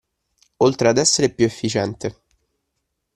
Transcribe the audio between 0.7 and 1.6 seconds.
ad essere più